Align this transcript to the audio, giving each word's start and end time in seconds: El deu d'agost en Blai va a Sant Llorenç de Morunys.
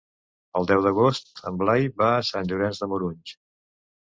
El 0.59 0.63
deu 0.71 0.79
d'agost 0.85 1.29
en 1.51 1.59
Blai 1.59 1.85
va 2.03 2.09
a 2.15 2.25
Sant 2.31 2.51
Llorenç 2.53 2.81
de 2.85 2.89
Morunys. 2.95 3.37